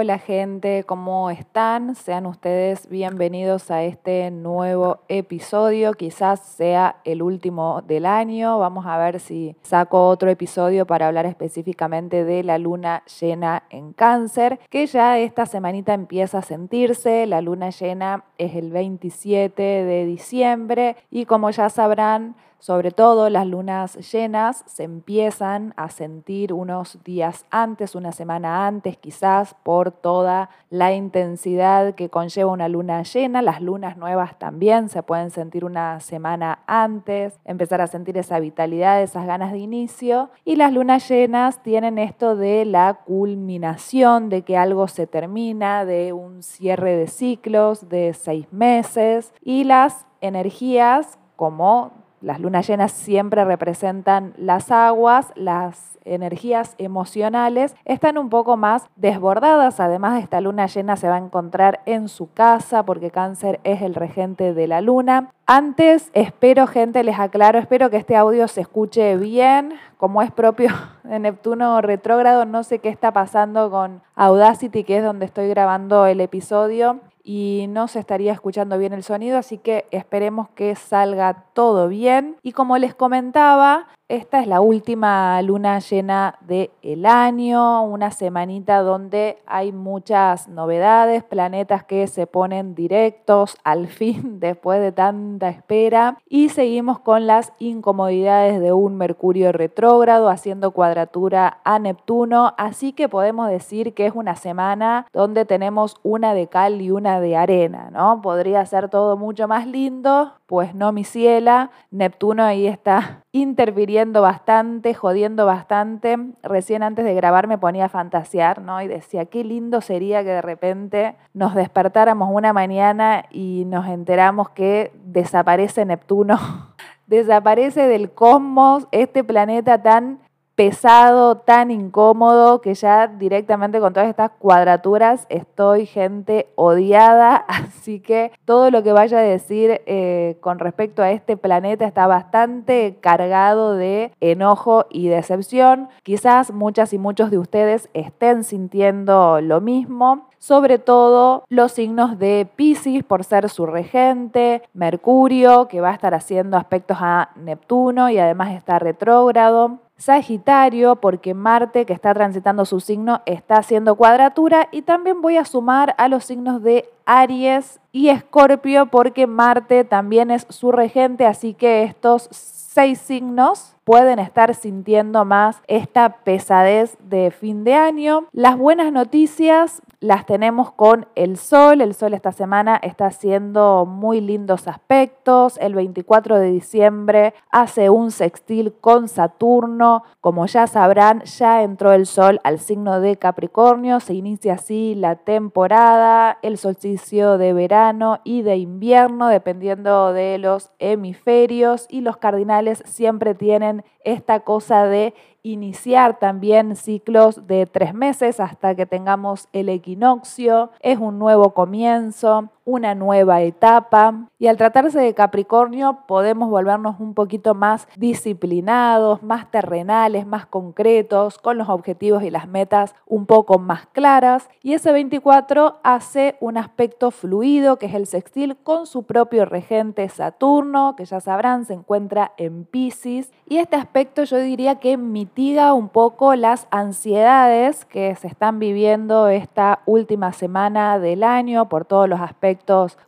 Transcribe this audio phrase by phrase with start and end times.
[0.00, 1.96] Hola gente, ¿cómo están?
[1.96, 5.92] Sean ustedes bienvenidos a este nuevo episodio.
[5.92, 8.60] Quizás sea el último del año.
[8.60, 13.92] Vamos a ver si saco otro episodio para hablar específicamente de la luna llena en
[13.92, 17.26] cáncer, que ya esta semanita empieza a sentirse.
[17.26, 23.46] La luna llena es el 27 de diciembre y como ya sabrán, sobre todo las
[23.46, 30.50] lunas llenas se empiezan a sentir unos días antes, una semana antes quizás, por toda
[30.68, 33.42] la intensidad que conlleva una luna llena.
[33.42, 39.02] Las lunas nuevas también se pueden sentir una semana antes, empezar a sentir esa vitalidad,
[39.02, 40.30] esas ganas de inicio.
[40.44, 46.12] Y las lunas llenas tienen esto de la culminación, de que algo se termina, de
[46.12, 49.32] un cierre de ciclos de seis meses.
[49.42, 58.18] Y las energías como las lunas llenas siempre representan las aguas, las energías emocionales están
[58.18, 59.80] un poco más desbordadas.
[59.80, 63.94] Además, esta luna llena se va a encontrar en su casa porque cáncer es el
[63.94, 65.30] regente de la luna.
[65.46, 70.70] Antes, espero, gente, les aclaro, espero que este audio se escuche bien, como es propio
[71.04, 72.44] de Neptuno retrógrado.
[72.44, 77.66] No sé qué está pasando con Audacity, que es donde estoy grabando el episodio y
[77.68, 82.36] no se estaría escuchando bien el sonido, así que esperemos que salga todo bien.
[82.42, 88.80] Y como les comentaba, esta es la última luna llena del el año, una semanita
[88.80, 96.16] donde hay muchas novedades, planetas que se ponen directos al fin después de tanta espera
[96.26, 103.10] y seguimos con las incomodidades de un Mercurio retrógrado haciendo cuadratura a Neptuno, así que
[103.10, 107.90] podemos decir que es una semana donde tenemos una de cal y una de arena,
[107.92, 108.20] ¿no?
[108.22, 114.94] Podría ser todo mucho más lindo, pues no mi ciela, Neptuno ahí está interfiriendo bastante,
[114.94, 116.18] jodiendo bastante.
[116.42, 118.80] Recién antes de grabar me ponía a fantasear, ¿no?
[118.82, 124.50] Y decía, qué lindo sería que de repente nos despertáramos una mañana y nos enteramos
[124.50, 126.38] que desaparece Neptuno,
[127.06, 130.20] desaparece del cosmos este planeta tan
[130.58, 138.32] pesado, tan incómodo, que ya directamente con todas estas cuadraturas estoy gente odiada, así que
[138.44, 143.74] todo lo que vaya a decir eh, con respecto a este planeta está bastante cargado
[143.74, 145.90] de enojo y decepción.
[146.02, 152.48] Quizás muchas y muchos de ustedes estén sintiendo lo mismo sobre todo los signos de
[152.56, 158.18] Pisces por ser su regente, Mercurio que va a estar haciendo aspectos a Neptuno y
[158.18, 164.68] además está retrógrado, Sagitario, porque Marte, que está transitando su signo, está haciendo cuadratura.
[164.70, 170.30] Y también voy a sumar a los signos de Aries y Escorpio, porque Marte también
[170.30, 171.26] es su regente.
[171.26, 178.26] Así que estos seis signos pueden estar sintiendo más esta pesadez de fin de año.
[178.32, 181.80] Las buenas noticias las tenemos con el Sol.
[181.80, 185.58] El Sol esta semana está haciendo muy lindos aspectos.
[185.58, 190.04] El 24 de diciembre hace un sextil con Saturno.
[190.20, 193.98] Como ya sabrán, ya entró el Sol al signo de Capricornio.
[193.98, 200.70] Se inicia así la temporada, el solsticio de verano y de invierno, dependiendo de los
[200.78, 201.86] hemisferios.
[201.88, 208.74] Y los cardinales siempre tienen esta cosa de iniciar también ciclos de tres meses hasta
[208.74, 210.70] que tengamos el equinoccio.
[210.80, 214.28] Es un nuevo comienzo, una nueva etapa.
[214.38, 221.38] Y al tratarse de Capricornio podemos volvernos un poquito más disciplinados, más terrenales, más concretos,
[221.38, 224.50] con los objetivos y las metas un poco más claras.
[224.62, 230.06] Y ese 24 hace un aspecto fluido, que es el sextil, con su propio regente
[230.10, 233.32] Saturno, que ya sabrán se encuentra en Pisces.
[233.46, 239.28] Y este aspecto yo diría que mitiga un poco las ansiedades que se están viviendo
[239.28, 242.57] esta última semana del año por todos los aspectos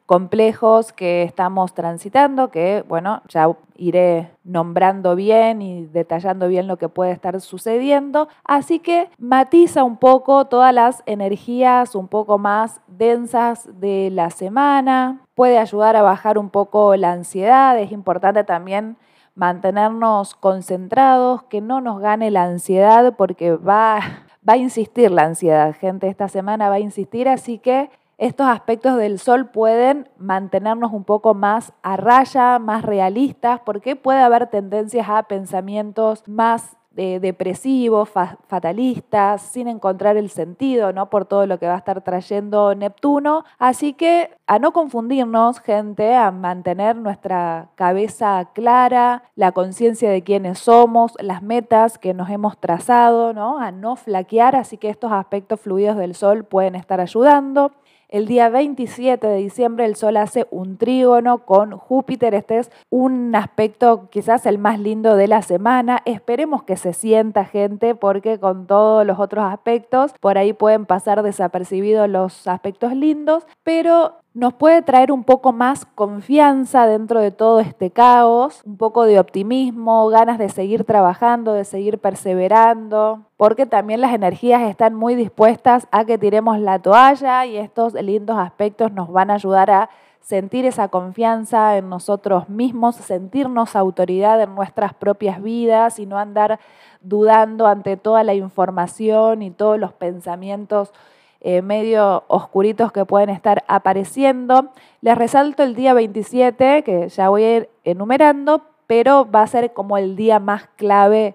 [0.06, 6.88] complejos que estamos transitando, que bueno, ya iré nombrando bien y detallando bien lo que
[6.88, 8.28] puede estar sucediendo.
[8.44, 15.20] Así que matiza un poco todas las energías un poco más densas de la semana,
[15.34, 18.96] puede ayudar a bajar un poco la ansiedad, es importante también
[19.34, 24.00] mantenernos concentrados, que no nos gane la ansiedad porque va,
[24.48, 28.98] va a insistir la ansiedad, gente, esta semana va a insistir, así que estos aspectos
[28.98, 35.08] del sol pueden mantenernos un poco más a raya, más realistas, porque puede haber tendencias
[35.08, 41.08] a pensamientos más depresivos, fatalistas, sin encontrar el sentido, ¿no?
[41.08, 43.44] Por todo lo que va a estar trayendo Neptuno.
[43.58, 50.58] Así que a no confundirnos, gente, a mantener nuestra cabeza clara, la conciencia de quiénes
[50.58, 53.58] somos, las metas que nos hemos trazado, ¿no?
[53.58, 57.72] A no flaquear, así que estos aspectos fluidos del sol pueden estar ayudando.
[58.10, 62.34] El día 27 de diciembre el Sol hace un trígono con Júpiter.
[62.34, 66.02] Este es un aspecto quizás el más lindo de la semana.
[66.06, 71.22] Esperemos que se sienta gente porque con todos los otros aspectos por ahí pueden pasar
[71.22, 77.58] desapercibidos los aspectos lindos, pero nos puede traer un poco más confianza dentro de todo
[77.58, 84.00] este caos, un poco de optimismo, ganas de seguir trabajando, de seguir perseverando, porque también
[84.00, 89.10] las energías están muy dispuestas a que tiremos la toalla y estos lindos aspectos nos
[89.10, 89.90] van a ayudar a
[90.20, 96.60] sentir esa confianza en nosotros mismos, sentirnos autoridad en nuestras propias vidas y no andar
[97.00, 100.92] dudando ante toda la información y todos los pensamientos
[101.40, 104.72] eh, medio oscuritos que pueden estar apareciendo.
[105.00, 109.72] Les resalto el día 27, que ya voy a ir enumerando, pero va a ser
[109.72, 111.34] como el día más clave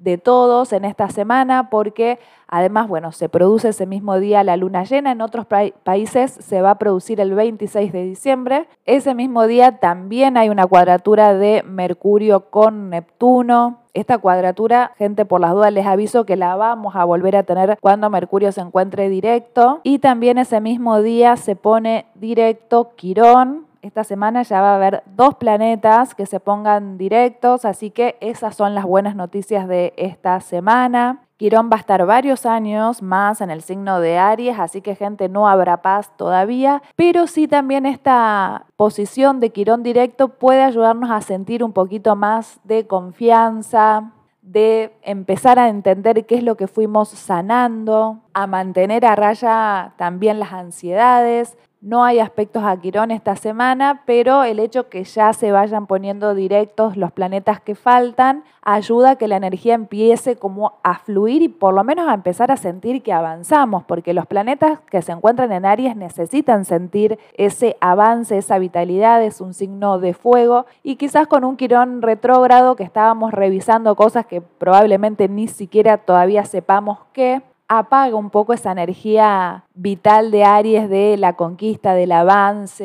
[0.00, 2.18] de todos en esta semana porque
[2.48, 6.72] además, bueno, se produce ese mismo día la luna llena, en otros países se va
[6.72, 8.68] a producir el 26 de diciembre.
[8.86, 13.78] Ese mismo día también hay una cuadratura de Mercurio con Neptuno.
[13.92, 17.76] Esta cuadratura, gente, por las dudas les aviso que la vamos a volver a tener
[17.80, 19.80] cuando Mercurio se encuentre directo.
[19.82, 25.02] Y también ese mismo día se pone directo Quirón, esta semana ya va a haber
[25.16, 30.40] dos planetas que se pongan directos, así que esas son las buenas noticias de esta
[30.40, 31.22] semana.
[31.36, 35.30] Quirón va a estar varios años más en el signo de Aries, así que gente
[35.30, 41.22] no habrá paz todavía, pero sí también esta posición de Quirón directo puede ayudarnos a
[41.22, 44.12] sentir un poquito más de confianza,
[44.42, 50.40] de empezar a entender qué es lo que fuimos sanando, a mantener a raya también
[50.40, 55.50] las ansiedades, no hay aspectos a Quirón esta semana, pero el hecho que ya se
[55.50, 60.98] vayan poniendo directos los planetas que faltan ayuda a que la energía empiece como a
[60.98, 65.00] fluir y por lo menos a empezar a sentir que avanzamos, porque los planetas que
[65.00, 70.66] se encuentran en Aries necesitan sentir ese avance, esa vitalidad, es un signo de fuego.
[70.82, 76.44] Y quizás con un Quirón retrógrado que estábamos revisando cosas que probablemente ni siquiera todavía
[76.44, 82.84] sepamos qué apaga un poco esa energía vital de Aries de la conquista, del avance,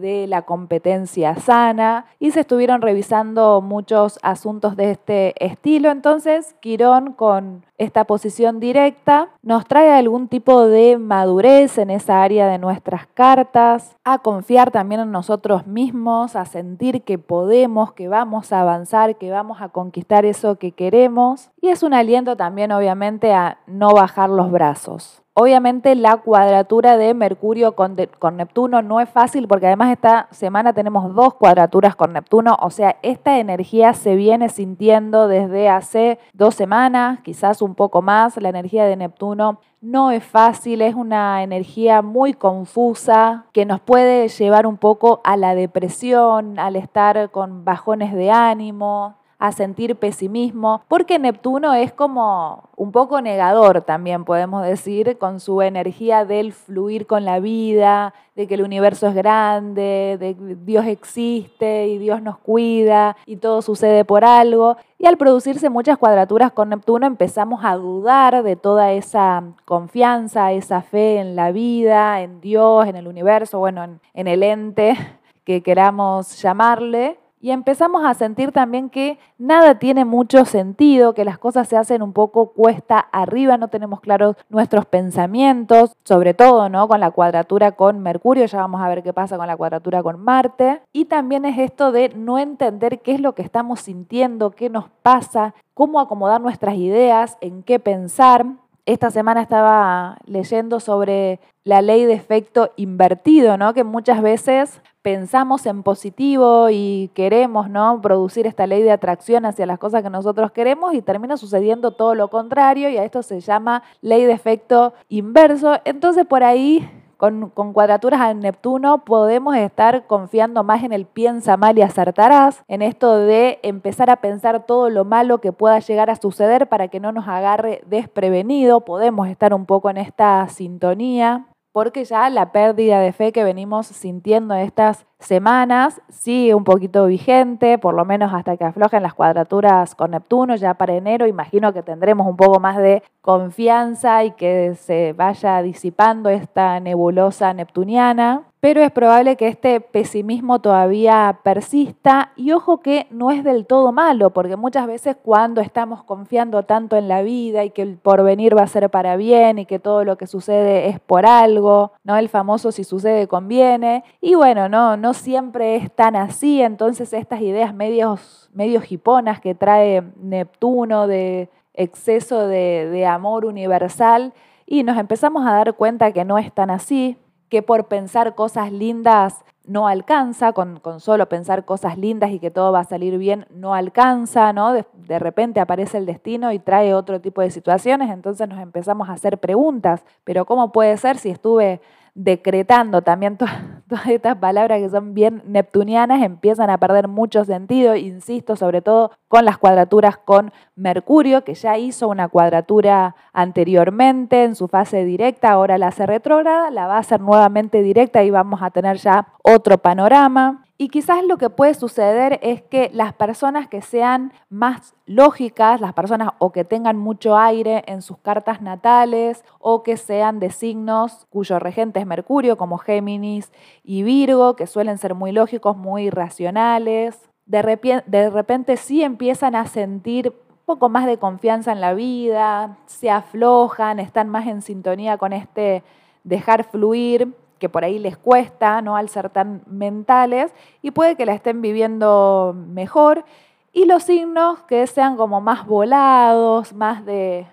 [0.00, 5.90] de la competencia sana y se estuvieron revisando muchos asuntos de este estilo.
[5.90, 12.46] Entonces, Quirón con esta posición directa nos trae algún tipo de madurez en esa área
[12.46, 18.52] de nuestras cartas, a confiar también en nosotros mismos, a sentir que podemos, que vamos
[18.52, 21.50] a avanzar, que vamos a conquistar eso que queremos.
[21.60, 25.25] Y es un aliento también, obviamente, a no bajar los brazos.
[25.38, 30.72] Obviamente la cuadratura de Mercurio con, con, Neptuno no es fácil porque además esta semana
[30.72, 36.54] tenemos dos cuadraturas con Neptuno, o sea, esta energía se viene sintiendo desde hace dos
[36.54, 42.00] semanas, quizás un poco más, la energía de Neptuno no es fácil, es una energía
[42.00, 48.14] muy confusa que nos puede llevar un poco a la depresión, al estar con bajones
[48.14, 55.18] de ánimo, a sentir pesimismo, porque Neptuno es como un poco negador también, podemos decir,
[55.18, 60.36] con su energía del fluir con la vida, de que el universo es grande, de
[60.36, 64.76] que Dios existe y Dios nos cuida y todo sucede por algo.
[64.98, 70.82] Y al producirse muchas cuadraturas con Neptuno empezamos a dudar de toda esa confianza, esa
[70.82, 74.96] fe en la vida, en Dios, en el universo, bueno, en, en el ente
[75.44, 81.38] que queramos llamarle y empezamos a sentir también que nada tiene mucho sentido, que las
[81.38, 86.88] cosas se hacen un poco cuesta arriba, no tenemos claros nuestros pensamientos, sobre todo ¿no?
[86.88, 90.20] con la cuadratura con Mercurio, ya vamos a ver qué pasa con la cuadratura con
[90.20, 90.80] Marte.
[90.92, 94.88] Y también es esto de no entender qué es lo que estamos sintiendo, qué nos
[95.02, 98.46] pasa, cómo acomodar nuestras ideas, en qué pensar.
[98.86, 103.74] Esta semana estaba leyendo sobre la ley de efecto invertido, ¿no?
[103.74, 108.00] que muchas veces pensamos en positivo y queremos ¿no?
[108.00, 112.14] producir esta ley de atracción hacia las cosas que nosotros queremos y termina sucediendo todo
[112.14, 115.80] lo contrario y a esto se llama ley de efecto inverso.
[115.84, 121.78] Entonces por ahí con, cuadraturas al Neptuno podemos estar confiando más en el piensa mal
[121.78, 126.16] y acertarás, en esto de empezar a pensar todo lo malo que pueda llegar a
[126.16, 131.46] suceder para que no nos agarre desprevenido, podemos estar un poco en esta sintonía
[131.76, 137.78] porque ya la pérdida de fe que venimos sintiendo, estas semanas, sigue un poquito vigente,
[137.78, 141.82] por lo menos hasta que aflojen las cuadraturas con Neptuno, ya para enero imagino que
[141.82, 148.82] tendremos un poco más de confianza y que se vaya disipando esta nebulosa neptuniana pero
[148.82, 154.30] es probable que este pesimismo todavía persista y ojo que no es del todo malo,
[154.30, 158.62] porque muchas veces cuando estamos confiando tanto en la vida y que el porvenir va
[158.62, 162.16] a ser para bien y que todo lo que sucede es por algo, ¿no?
[162.16, 167.40] El famoso si sucede conviene, y bueno, no, no siempre es tan así, entonces estas
[167.40, 174.32] ideas medios, medios hiponas que trae Neptuno de exceso de, amor universal,
[174.66, 177.16] y nos empezamos a dar cuenta que no es tan así,
[177.48, 182.72] que por pensar cosas lindas no alcanza, con, solo pensar cosas lindas y que todo
[182.72, 184.72] va a salir bien no alcanza, ¿no?
[184.72, 189.08] De, de, repente aparece el destino y trae otro tipo de situaciones, entonces nos empezamos
[189.08, 191.80] a hacer preguntas, pero ¿cómo puede ser si estuve
[192.14, 193.38] decretando también
[193.88, 199.12] todas estas palabras que son bien neptunianas empiezan a perder mucho sentido, insisto, sobre todo
[199.28, 205.50] con las cuadraturas con Mercurio, que ya hizo una cuadratura anteriormente en su fase directa,
[205.50, 209.28] ahora la hace retrógrada, la va a hacer nuevamente directa y vamos a tener ya
[209.42, 210.65] otro panorama.
[210.78, 215.94] Y quizás lo que puede suceder es que las personas que sean más lógicas, las
[215.94, 221.26] personas o que tengan mucho aire en sus cartas natales o que sean de signos
[221.30, 223.52] cuyo regente es Mercurio, como Géminis
[223.82, 229.54] y Virgo, que suelen ser muy lógicos, muy racionales, de repente, de repente sí empiezan
[229.54, 230.34] a sentir
[230.66, 235.84] poco más de confianza en la vida, se aflojan, están más en sintonía con este
[236.24, 238.96] dejar fluir que por ahí les cuesta, ¿no?
[238.96, 243.24] Al ser tan mentales, y puede que la estén viviendo mejor.
[243.72, 247.46] Y los signos que sean como más volados, más de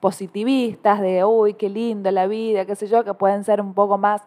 [0.00, 3.98] positivistas, de uy, qué lindo la vida, qué sé yo, que pueden ser un poco
[3.98, 4.22] más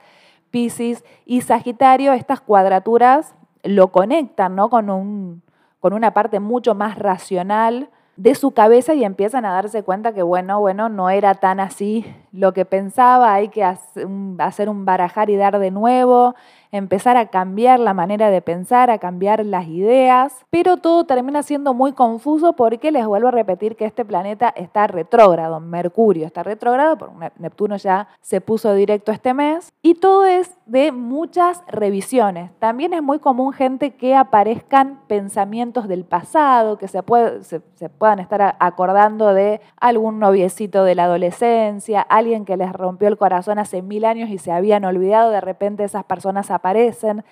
[0.52, 4.70] Pisces y Sagitario, estas cuadraturas lo conectan, ¿no?
[4.70, 5.42] Con, un,
[5.80, 10.24] con una parte mucho más racional de su cabeza y empiezan a darse cuenta que,
[10.24, 15.36] bueno, bueno, no era tan así lo que pensaba, hay que hacer un barajar y
[15.36, 16.36] dar de nuevo,
[16.72, 21.74] empezar a cambiar la manera de pensar, a cambiar las ideas, pero todo termina siendo
[21.74, 26.98] muy confuso porque les vuelvo a repetir que este planeta está retrógrado, Mercurio está retrógrado,
[26.98, 32.52] porque Neptuno ya se puso directo este mes, y todo es de muchas revisiones.
[32.60, 39.34] También es muy común gente que aparezcan pensamientos del pasado, que se, puedan estar acordando
[39.34, 44.30] de algún noviecito de la adolescencia, alguien que les rompió el corazón hace mil años
[44.30, 46.67] y se habían olvidado, de repente esas personas aparecen.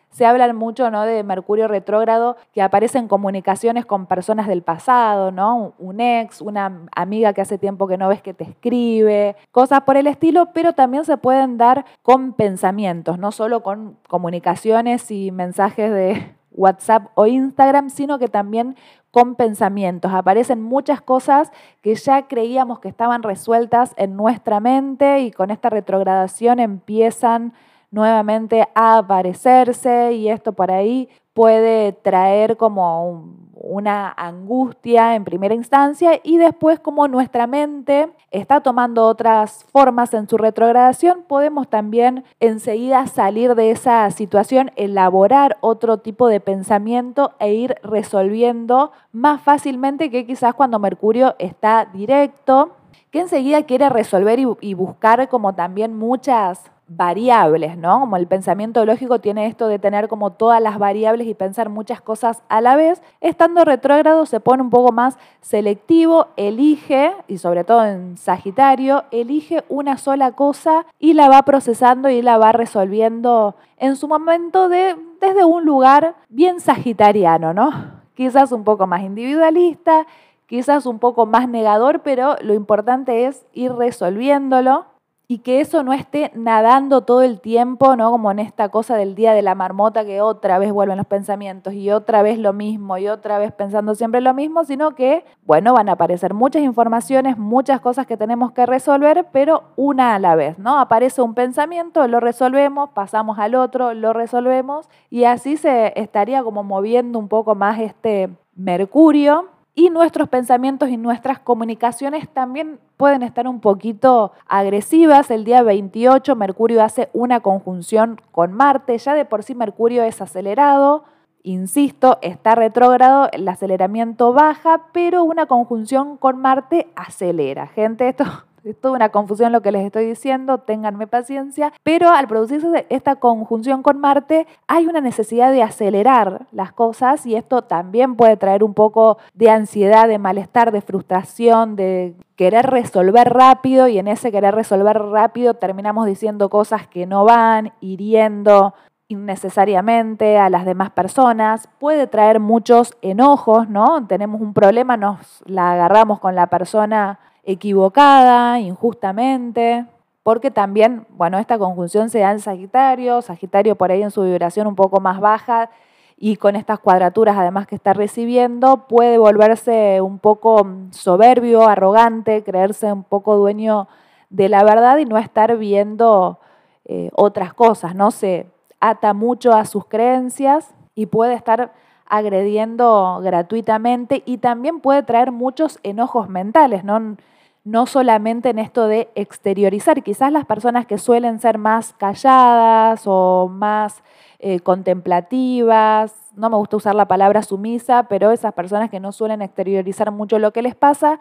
[0.10, 1.04] Se habla mucho ¿no?
[1.04, 5.74] de Mercurio retrógrado, que aparecen comunicaciones con personas del pasado, ¿no?
[5.78, 9.98] Un ex, una amiga que hace tiempo que no ves que te escribe, cosas por
[9.98, 15.92] el estilo, pero también se pueden dar con pensamientos, no solo con comunicaciones y mensajes
[15.92, 18.76] de WhatsApp o Instagram, sino que también
[19.16, 20.12] con pensamientos.
[20.14, 21.52] Aparecen muchas cosas
[21.82, 27.54] que ya creíamos que estaban resueltas en nuestra mente y con esta retrogradación empiezan
[27.92, 36.38] nuevamente aparecerse y esto por ahí puede traer como una angustia en primera instancia y
[36.38, 43.56] después como nuestra mente está tomando otras formas en su retrogradación, podemos también enseguida salir
[43.56, 50.54] de esa situación, elaborar otro tipo de pensamiento e ir resolviendo más fácilmente que quizás
[50.54, 52.76] cuando Mercurio está directo,
[53.10, 58.02] que enseguida quiere resolver y buscar como también muchas variables, ¿no?
[58.02, 62.00] Como el pensamiento lógico tiene esto de tener como todas las variables y pensar muchas
[62.02, 67.64] cosas a la vez, estando retrógrado se pone un poco más selectivo, elige, y sobre
[67.64, 73.56] todo en Sagitario, elige una sola cosa y la va procesando y la va resolviendo
[73.78, 77.72] en su momento de, desde un lugar bien sagitariano, ¿no?
[78.14, 80.06] Quizás un poco más individualista,
[80.46, 84.86] quizás un poco más negador, pero lo importante es ir resolviéndolo
[85.28, 88.12] y que eso no esté nadando todo el tiempo, ¿no?
[88.12, 91.74] Como en esta cosa del día de la marmota que otra vez vuelven los pensamientos
[91.74, 95.74] y otra vez lo mismo y otra vez pensando siempre lo mismo, sino que, bueno,
[95.74, 100.36] van a aparecer muchas informaciones, muchas cosas que tenemos que resolver, pero una a la
[100.36, 100.80] vez, ¿no?
[100.80, 106.64] Aparece un pensamiento, lo resolvemos, pasamos al otro, lo resolvemos y así se estaría como
[106.64, 113.46] moviendo un poco más este Mercurio y nuestros pensamientos y nuestras comunicaciones también pueden estar
[113.46, 115.30] un poquito agresivas.
[115.30, 118.98] El día 28 Mercurio hace una conjunción con Marte.
[118.98, 121.04] Ya de por sí Mercurio es acelerado.
[121.44, 127.68] Insisto, está retrógrado, el aceleramiento baja, pero una conjunción con Marte acelera.
[127.68, 128.24] Gente, esto
[128.66, 133.18] es toda una confusión lo que les estoy diciendo, ténganme paciencia, pero al producirse esta
[133.18, 138.64] conjunción con Marte hay una necesidad de acelerar las cosas y esto también puede traer
[138.64, 144.32] un poco de ansiedad, de malestar, de frustración, de querer resolver rápido y en ese
[144.32, 148.74] querer resolver rápido terminamos diciendo cosas que no van, hiriendo
[149.08, 154.06] innecesariamente a las demás personas, puede traer muchos enojos, ¿no?
[154.08, 159.86] Tenemos un problema, nos la agarramos con la persona equivocada, injustamente,
[160.24, 164.68] porque también, bueno, esta conjunción se da en Sagitario, Sagitario por ahí en su vibración
[164.68, 165.70] un poco más baja
[166.18, 172.92] y con estas cuadraturas además que está recibiendo, puede volverse un poco soberbio, arrogante, creerse
[172.92, 173.88] un poco dueño
[174.30, 176.40] de la verdad y no estar viendo
[176.86, 178.12] eh, otras cosas, ¿no?
[178.12, 178.48] Se
[178.80, 181.74] ata mucho a sus creencias y puede estar
[182.08, 187.18] agrediendo gratuitamente y también puede traer muchos enojos mentales, ¿no?
[187.66, 190.04] No solamente en esto de exteriorizar.
[190.04, 194.04] Quizás las personas que suelen ser más calladas o más
[194.40, 199.42] eh, contemplativas, no me gusta usar la palabra sumisa, pero esas personas que no suelen
[199.42, 201.20] exteriorizar mucho lo que les pasa,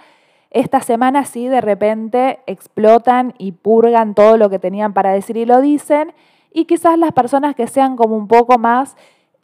[0.50, 5.46] esta semana sí de repente explotan y purgan todo lo que tenían para decir y
[5.46, 6.12] lo dicen.
[6.52, 8.96] Y quizás las personas que sean como un poco más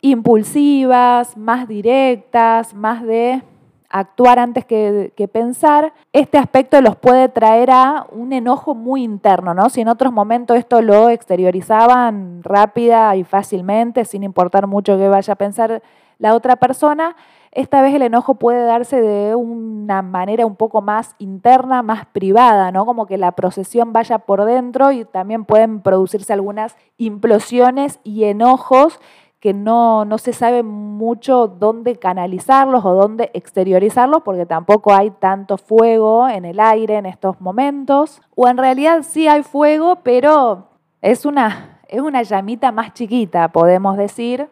[0.03, 3.43] impulsivas, más directas, más de
[3.91, 9.69] actuar antes que, pensar, este aspecto los puede traer a un enojo muy interno, ¿no?
[9.69, 15.33] Si en otros momentos esto lo exteriorizaban rápida y fácilmente, sin importar mucho que vaya
[15.33, 15.83] a pensar
[16.19, 17.17] la otra persona,
[17.53, 22.71] esta vez el enojo puede darse de una manera un poco más interna, más privada,
[22.71, 22.87] ¿no?
[22.87, 29.01] Como que la procesión vaya por dentro y también pueden producirse algunas implosiones y enojos
[29.41, 35.57] que no, no se sabe mucho dónde canalizarlos o dónde exteriorizarlos porque tampoco hay tanto
[35.57, 38.21] fuego en el aire en estos momentos.
[38.37, 40.69] O en realidad sí hay fuego, pero
[41.01, 44.51] es una, es una llamita más chiquita, podemos decir.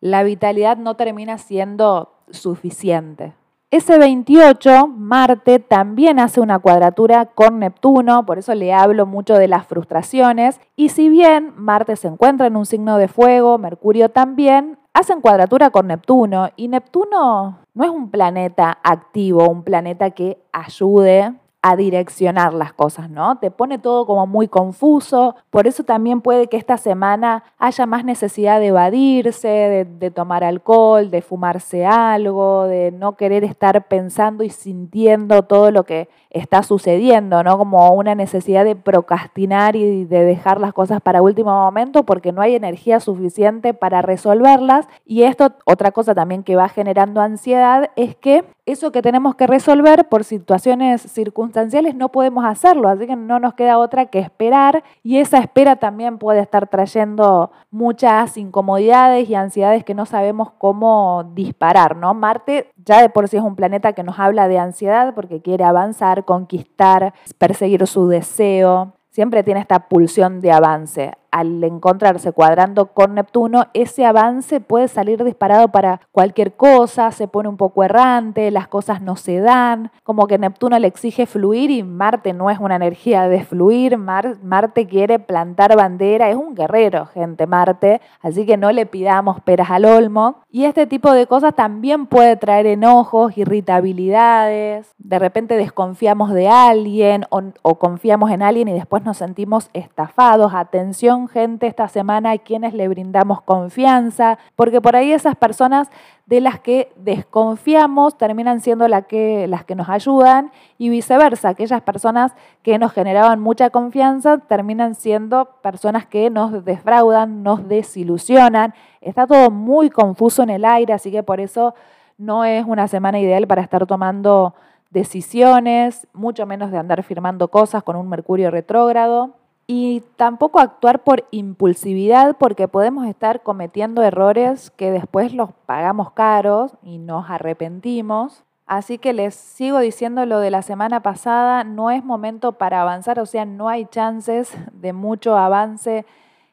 [0.00, 3.34] La vitalidad no termina siendo suficiente.
[3.72, 9.46] Ese 28, Marte también hace una cuadratura con Neptuno, por eso le hablo mucho de
[9.46, 10.60] las frustraciones.
[10.74, 15.70] Y si bien Marte se encuentra en un signo de fuego, Mercurio también, hacen cuadratura
[15.70, 16.48] con Neptuno.
[16.56, 23.10] Y Neptuno no es un planeta activo, un planeta que ayude a direccionar las cosas,
[23.10, 23.38] ¿no?
[23.38, 28.04] Te pone todo como muy confuso, por eso también puede que esta semana haya más
[28.04, 34.50] necesidad de evadirse, de, tomar alcohol, de fumarse algo, de no querer estar pensando y
[34.50, 37.58] sintiendo todo lo que está sucediendo, ¿no?
[37.58, 42.40] Como una necesidad de procrastinar y de dejar las cosas para último momento porque no
[42.40, 44.86] hay energía suficiente para resolverlas.
[45.04, 49.46] Y esto, otra cosa también que va generando ansiedad, es que eso que tenemos que
[49.46, 54.82] resolver por situaciones circunstanciales no podemos hacerlo, así que no nos queda otra que esperar
[55.02, 61.30] y esa espera también puede estar trayendo muchas incomodidades y ansiedades que no sabemos cómo
[61.34, 62.14] disparar, ¿no?
[62.14, 65.64] Marte ya de por sí es un planeta que nos habla de ansiedad porque quiere
[65.64, 68.94] avanzar, conquistar, perseguir su deseo.
[69.10, 75.22] Siempre tiene esta pulsión de avance al encontrarse cuadrando con Neptuno, ese avance puede salir
[75.24, 80.26] disparado para cualquier cosa, se pone un poco errante, las cosas no se dan, como
[80.26, 85.18] que Neptuno le exige fluir y Marte no es una energía de fluir, Marte quiere
[85.18, 90.40] plantar bandera, es un guerrero, gente, Marte, así que no le pidamos peras al olmo.
[90.50, 97.26] Y este tipo de cosas también puede traer enojos, irritabilidades, de repente desconfiamos de alguien
[97.30, 102.40] o, o confiamos en alguien y después nos sentimos estafados, atención gente esta semana, hay
[102.40, 105.88] quienes le brindamos confianza, porque por ahí esas personas
[106.26, 112.34] de las que desconfiamos terminan siendo que, las que nos ayudan y viceversa, aquellas personas
[112.62, 118.74] que nos generaban mucha confianza terminan siendo personas que nos defraudan, nos desilusionan.
[119.00, 121.74] Está todo muy confuso en el aire, así que por eso
[122.16, 124.54] no es una semana ideal para estar tomando
[124.90, 129.39] decisiones, mucho menos de andar firmando cosas con un Mercurio retrógrado
[129.72, 136.76] y tampoco actuar por impulsividad porque podemos estar cometiendo errores que después los pagamos caros
[136.82, 138.42] y nos arrepentimos.
[138.66, 143.20] Así que les sigo diciendo lo de la semana pasada, no es momento para avanzar,
[143.20, 146.04] o sea, no hay chances de mucho avance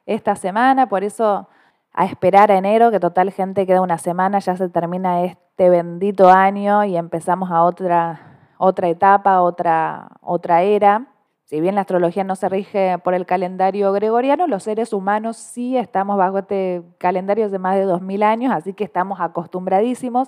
[0.06, 1.47] esta semana, por eso
[1.93, 6.30] a esperar a enero, que total gente queda una semana, ya se termina este bendito
[6.30, 8.19] año y empezamos a otra,
[8.60, 11.08] otra etapa, otra, otra era.
[11.48, 15.78] Si bien la astrología no se rige por el calendario gregoriano, los seres humanos sí
[15.78, 20.28] estamos bajo este calendario de más de 2000 años, así que estamos acostumbradísimos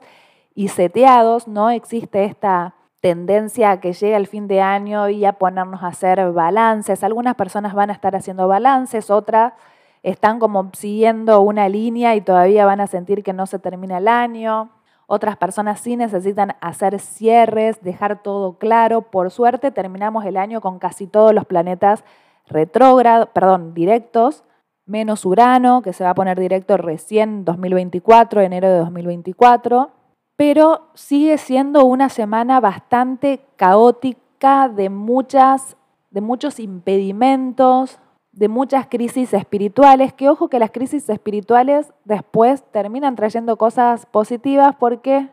[0.56, 5.34] y seteados, no existe esta tendencia a que llegue el fin de año y a
[5.34, 7.04] ponernos a hacer balances.
[7.04, 9.52] Algunas personas van a estar haciendo balances, otras
[10.04, 14.08] están como siguiendo una línea y todavía van a sentir que no se termina el
[14.08, 14.70] año.
[15.12, 19.02] Otras personas sí necesitan hacer cierres, dejar todo claro.
[19.02, 22.04] Por suerte terminamos el año con casi todos los planetas
[22.45, 24.43] retrógrados, perdón, directos,
[24.86, 30.00] menos Urano, que se va a poner directo recién 2024, enero de 2024
[30.39, 35.76] pero sigue siendo una semana bastante caótica de, muchas,
[36.12, 38.00] de muchos impedimentos,
[38.32, 44.76] de muchas crisis espirituales, que ojo que las crisis espirituales después terminan trayendo cosas positivas
[44.80, 45.30] porque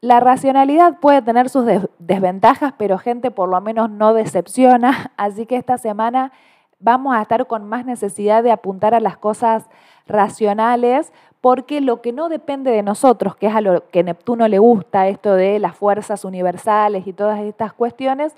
[0.00, 1.64] la racionalidad puede tener sus
[1.98, 6.32] desventajas, pero gente por lo menos no decepciona, así que esta semana
[6.78, 9.64] vamos a estar con más necesidad de apuntar a las cosas
[10.06, 14.58] racionales porque lo que no depende de nosotros, que es a lo que Neptuno le
[14.58, 18.34] gusta, esto de las fuerzas universales y todas estas cuestiones,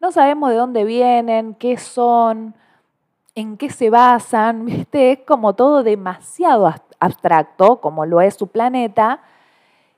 [0.00, 2.54] no sabemos de dónde vienen, qué son,
[3.40, 5.12] en qué se basan, ¿viste?
[5.12, 9.20] es como todo demasiado abstracto, como lo es su planeta,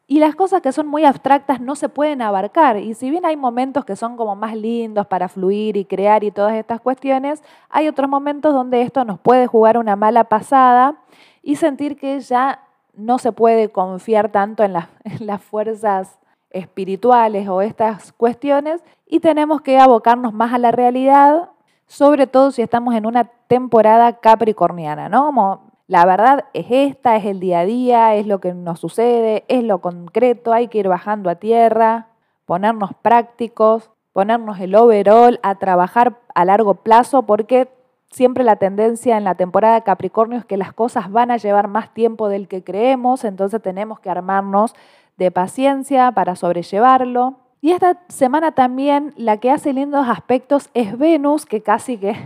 [0.06, 2.76] y las cosas que son muy abstractas no se pueden abarcar.
[2.76, 6.30] Y si bien hay momentos que son como más lindos para fluir y crear y
[6.30, 10.96] todas estas cuestiones, hay otros momentos donde esto nos puede jugar una mala pasada
[11.42, 12.60] y sentir que ya
[12.94, 14.88] no se puede confiar tanto en, las
[15.42, 16.18] fuerzas
[16.50, 21.48] espirituales o estas cuestiones y tenemos que abocarnos más a la realidad,
[21.92, 25.26] sobre todo si estamos en una temporada capricorniana, ¿no?
[25.26, 29.44] Como la verdad es esta, es el día a día, es lo que nos sucede,
[29.48, 32.06] es lo concreto, hay que ir bajando a tierra,
[32.46, 37.68] ponernos prácticos, ponernos el overall, a trabajar a largo plazo, porque
[38.10, 41.68] siempre la tendencia en la temporada de Capricornio es que las cosas van a llevar
[41.68, 44.74] más tiempo del que creemos, entonces tenemos que armarnos
[45.18, 47.41] de paciencia para sobrellevarlo.
[47.62, 52.16] Y esta semana también la que hace lindos aspectos es Venus, que casi que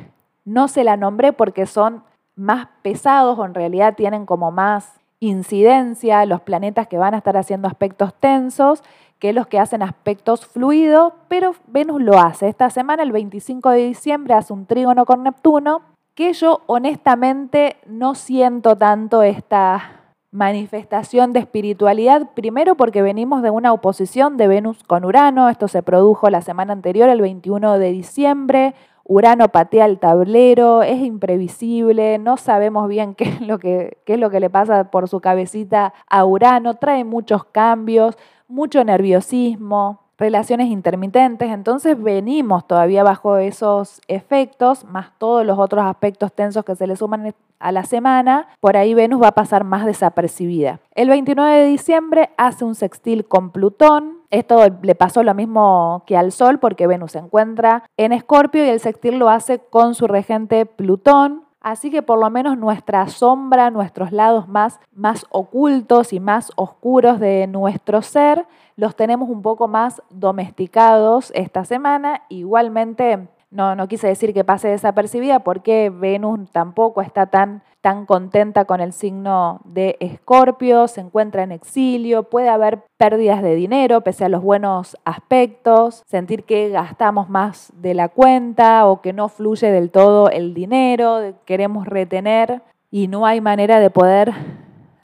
[0.47, 2.03] no se la nombré porque son
[2.37, 7.37] más pesados o en realidad tienen como más incidencia los planetas que van a estar
[7.37, 8.83] haciendo aspectos tensos
[9.19, 12.49] que los que hacen aspectos fluidos, pero Venus lo hace.
[12.49, 15.83] Esta semana, el 25 de diciembre, hace un trígono con Neptuno,
[16.15, 19.96] que yo honestamente no siento tanto esta
[20.37, 25.83] manifestación de espiritualidad, primero porque venimos de una oposición de Venus con Urano, esto se
[25.83, 32.37] produjo la semana anterior, el 21 de diciembre, Urano patea el tablero, es imprevisible, no
[32.37, 35.95] sabemos bien qué es, lo que, qué es lo que le pasa por su cabecita
[36.07, 44.85] a Urano, trae muchos cambios, mucho nerviosismo, relaciones intermitentes, entonces venimos todavía bajo esos efectos,
[44.85, 48.95] más todos los otros aspectos tensos que se le suman a la semana, por ahí
[48.95, 50.81] Venus va a pasar más desapercibida.
[50.95, 56.17] El 29 de diciembre hace un sextil con Plutón, esto le pasó lo mismo que
[56.17, 60.07] al Sol porque Venus se encuentra en Escorpio y el sextil lo hace con su
[60.07, 61.46] regente Plutón.
[61.67, 67.19] Así que por lo menos nuestra sombra, nuestros lados más, más ocultos y más oscuros
[67.19, 72.23] de nuestro ser, los tenemos un poco más domesticados esta semana.
[72.29, 78.65] Igualmente, no, no quise decir que pase desapercibida porque Venus tampoco está tan, tan contenta
[78.65, 84.25] con el signo de Escorpio, se encuentra en exilio, puede haber pérdidas de dinero pese
[84.25, 89.71] a los buenos aspectos, sentir que gastamos más de la cuenta o que no fluye
[89.71, 94.33] del todo el dinero, queremos retener y no hay manera de poder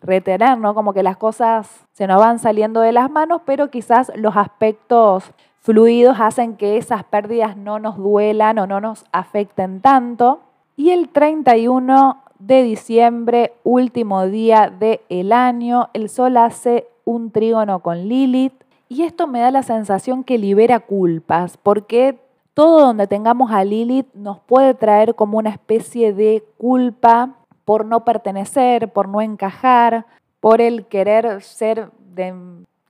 [0.03, 0.75] retener, ¿no?
[0.75, 5.33] Como que las cosas se nos van saliendo de las manos, pero quizás los aspectos
[5.63, 10.41] fluidos hacen que esas pérdidas no nos duelan o no nos afecten tanto.
[10.77, 18.09] Y el 31 de diciembre, último día del año, el Sol hace un trígono con
[18.09, 18.55] Lilith
[18.89, 22.19] y esto me da la sensación que libera culpas, porque
[22.53, 28.05] todo donde tengamos a Lilith nos puede traer como una especie de culpa por no
[28.05, 30.07] pertenecer, por no encajar,
[30.41, 32.35] por el querer ser de,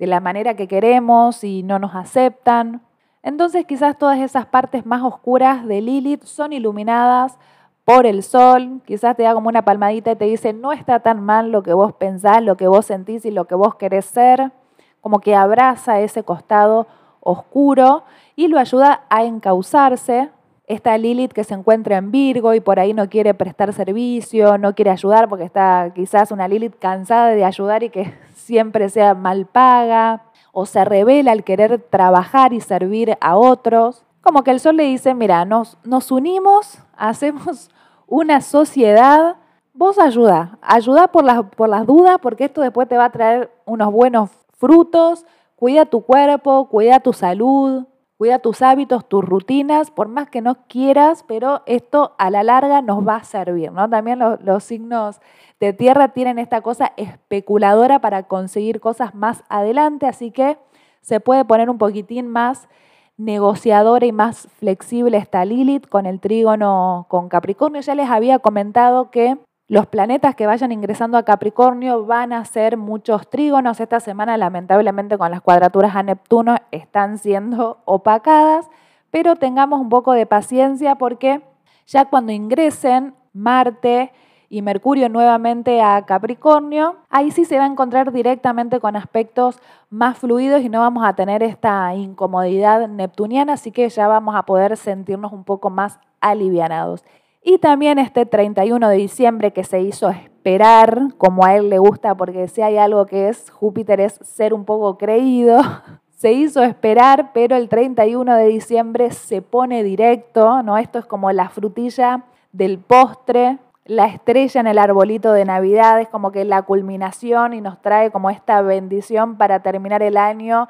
[0.07, 2.83] la manera que queremos y no nos aceptan.
[3.23, 7.39] Entonces quizás todas esas partes más oscuras de Lilith son iluminadas
[7.85, 11.21] por el sol, quizás te da como una palmadita y te dice, no está tan
[11.21, 14.53] mal lo que vos pensás, lo que vos sentís y lo que vos querés ser,
[15.01, 16.87] como que abraza ese costado
[17.21, 18.05] oscuro
[18.37, 20.31] y lo ayuda a encauzarse.
[20.67, 24.75] Esta Lilith que se encuentra en Virgo y por ahí no quiere prestar servicio, no
[24.75, 29.47] quiere ayudar porque está quizás una Lilith cansada de ayudar y que siempre sea mal
[29.47, 34.05] paga, o se revela al querer trabajar y servir a otros.
[34.21, 37.71] Como que el sol le dice, mira, nos, nos unimos, hacemos
[38.07, 39.37] una sociedad,
[39.73, 43.51] vos ayuda, ayuda por las, por las dudas porque esto después te va a traer
[43.65, 45.25] unos buenos frutos,
[45.63, 47.85] Cuida tu cuerpo, cuida tu salud,
[48.19, 52.83] cuida tus hábitos, tus rutinas, por más que no quieras, pero esto a la larga
[52.83, 53.89] nos va a servir, ¿no?
[53.89, 55.21] También los, los signos
[55.67, 60.59] de tierra tienen esta cosa especuladora para conseguir cosas más adelante, así que
[61.03, 62.69] se puede poner un poquitín más
[63.17, 67.81] negociadora y más flexible esta Lilith con el trígono con Capricornio.
[67.81, 72.77] Ya les había comentado que los planetas que vayan ingresando a Capricornio van a ser
[72.77, 73.79] muchos trígonos.
[73.79, 78.69] Esta semana, lamentablemente, con las cuadraturas a Neptuno están siendo opacadas,
[79.13, 81.41] pero tengamos un poco de paciencia porque
[81.87, 84.11] ya cuando ingresen Marte
[84.53, 90.19] y Mercurio nuevamente a Capricornio, ahí sí se va a encontrar directamente con aspectos más
[90.19, 94.77] fluidos y no vamos a tener esta incomodidad neptuniana, así que ya vamos a poder
[94.77, 97.03] sentirnos un poco más alivianados.
[97.43, 102.15] Y también este 31 de diciembre que se hizo esperar, como a él le gusta,
[102.15, 105.63] porque si hay algo que es Júpiter es ser un poco creído,
[106.11, 110.77] se hizo esperar, pero el 31 de diciembre se pone directo, ¿no?
[110.77, 116.09] Esto es como la frutilla del postre, la estrella en el arbolito de Navidad, es
[116.09, 120.69] como que la culminación y nos trae como esta bendición para terminar el año,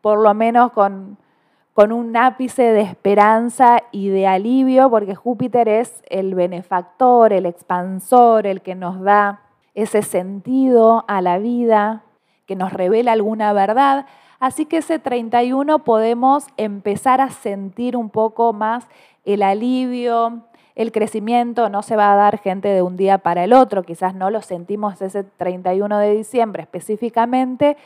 [0.00, 1.18] por lo menos con
[1.74, 8.46] con un ápice de esperanza y de alivio, porque Júpiter es el benefactor, el expansor,
[8.46, 9.40] el que nos da
[9.74, 12.04] ese sentido a la vida,
[12.46, 14.06] que nos revela alguna verdad.
[14.38, 18.86] Así que ese 31 podemos empezar a sentir un poco más
[19.24, 20.44] el alivio,
[20.74, 24.14] el crecimiento no se va a dar gente de un día para el otro, quizás
[24.14, 27.76] no lo sentimos ese 31 de diciembre específicamente,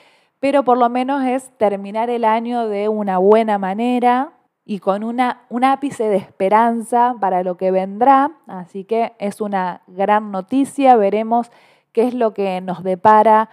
[0.41, 4.33] pero por lo menos es terminar el año de una buena manera
[4.65, 8.33] y con un ápice de esperanza para lo que vendrá.
[8.47, 11.51] Así que es una gran noticia, veremos
[11.93, 13.49] qué es lo que nos depara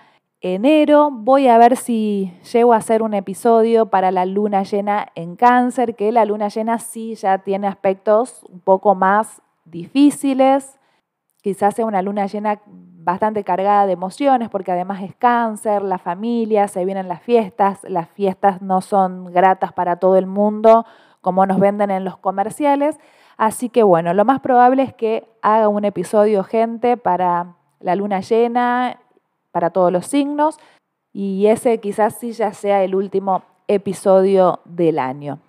[0.53, 1.09] enero.
[1.11, 5.95] Voy a ver si llego a hacer un episodio para la luna llena en cáncer,
[5.95, 10.79] que la luna llena sí ya tiene aspectos un poco más difíciles.
[11.41, 16.67] Quizás sea una luna llena bastante cargada de emociones porque además es cáncer, la familia,
[16.67, 20.85] se vienen las fiestas, las fiestas no son gratas para todo el mundo
[21.21, 22.99] como nos venden en los comerciales.
[23.35, 28.19] Así que bueno, lo más probable es que haga un episodio gente para la luna
[28.19, 28.99] llena,
[29.55, 30.59] para todos los signos,
[31.13, 35.39] y ese quizás sí ya sea el último episodio del año.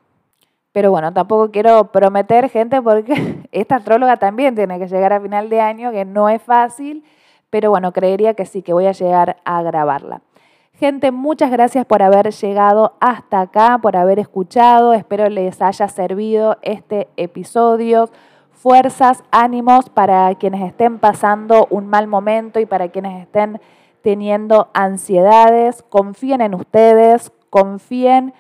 [0.70, 5.48] Pero bueno, tampoco quiero prometer gente porque esta astróloga también tiene que llegar a final
[5.50, 7.02] de año, que no es fácil
[7.50, 10.20] pero bueno, creería que sí, que voy a llegar a grabarla.
[10.74, 14.92] Gente, muchas gracias por haber llegado hasta acá, por haber escuchado.
[14.92, 18.10] Espero les haya servido este episodio.
[18.52, 23.58] Fuerzas, ánimos para quienes estén pasando un mal momento y para quienes estén
[24.06, 25.82] teniendo ansiedades.
[25.82, 28.34] Confíen en ustedes, confíen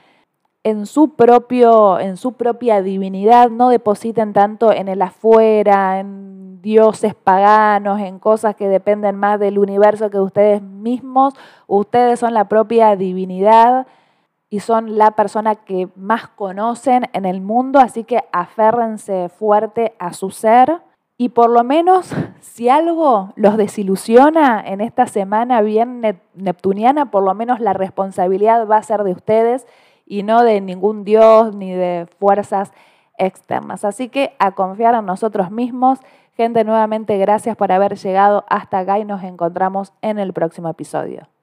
[0.62, 7.16] en su propio en su propia divinidad, no depositen tanto en el afuera, en dioses
[7.16, 11.34] paganos, en cosas que dependen más del universo que ustedes mismos.
[11.66, 13.88] Ustedes son la propia divinidad
[14.48, 20.12] y son la persona que más conocen en el mundo, así que aférrense fuerte a
[20.12, 20.80] su ser.
[21.18, 26.02] Y por lo menos, si algo los desilusiona en esta semana bien
[26.34, 29.66] neptuniana, por lo menos la responsabilidad va a ser de ustedes
[30.04, 32.72] y no de ningún dios ni de fuerzas
[33.18, 33.84] externas.
[33.84, 36.00] Así que a confiar en nosotros mismos
[36.36, 41.28] Gente, nuevamente gracias por haber llegado hasta acá y nos encontramos en el próximo episodio.